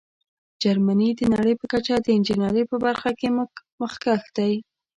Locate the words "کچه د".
1.73-2.07